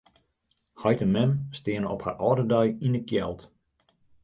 Heit 0.83 1.01
en 1.01 1.11
mem 1.15 1.47
steane 1.57 1.87
op 1.93 2.01
har 2.05 2.17
âlde 2.29 2.45
dei 2.53 2.65
yn 2.85 2.97
'e 2.97 3.01
kjeld. 3.09 3.41